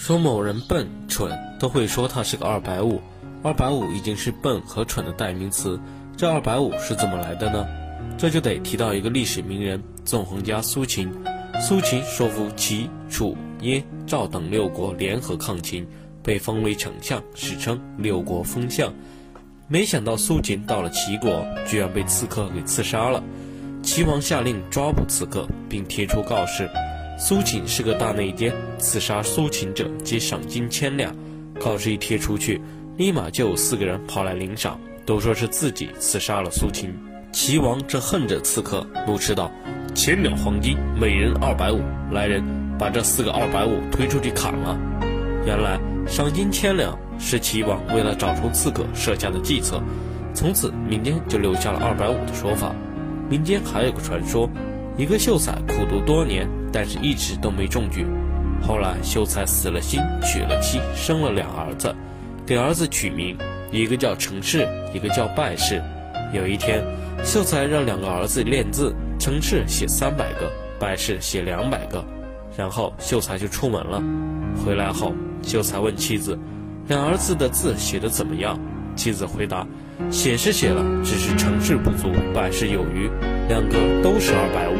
[0.00, 2.98] 说某人笨、蠢，都会说他是个二百五。
[3.42, 5.78] 二百五已经是笨和蠢的代名词。
[6.16, 7.66] 这二百五是怎么来的呢？
[8.16, 11.12] 这就得提到一个历史名人——纵横家苏秦。
[11.60, 15.86] 苏秦说服齐、楚、燕、赵等六国联合抗秦，
[16.22, 18.90] 被封为丞相，史称六国封相。
[19.68, 23.22] 没想到苏秦到了齐国，居然被刺客给刺杀了。
[23.82, 26.70] 齐王下令抓捕刺客，并贴出告示。
[27.22, 31.14] 苏秦是个大内奸，刺杀苏秦者皆赏金千两。
[31.62, 32.58] 告示一贴出去，
[32.96, 36.90] 立马就有四个人跑来领赏，都说是自己刺杀了苏秦。
[37.30, 39.52] 齐王这恨着刺客，怒斥道
[39.94, 41.82] ：“千两黄金，每人二百五。
[42.10, 42.42] 来人，
[42.78, 44.80] 把这四个二百五推出去砍了。”
[45.44, 49.78] 原来赏金千两是齐王为了找出刺客设下的计策，
[50.32, 52.74] 从此民间就留下了二百五的说法。
[53.28, 54.48] 民间还有个传说，
[54.96, 56.48] 一个秀才苦读多年。
[56.72, 58.06] 但是一直都没中举。
[58.62, 61.94] 后来秀才死了心，娶了妻，生了两儿子，
[62.46, 63.36] 给儿子取名，
[63.70, 65.82] 一个叫成氏，一个叫败氏。
[66.32, 66.84] 有一天，
[67.24, 72.04] 秀才让两个儿子练字，成氏写三百个，败氏写两百个，
[72.56, 74.02] 然后秀才就出门了。
[74.64, 76.38] 回来后，秀才问妻子
[76.86, 78.58] ：“两儿子的字写得怎么样？”
[78.94, 79.66] 妻子回答
[80.10, 83.10] ：“写是写了，只是成氏不足，败氏有余，
[83.48, 84.76] 两个都是二百五。”